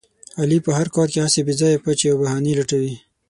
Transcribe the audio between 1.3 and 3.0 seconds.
بې ځایه پچې او بهانې لټوي.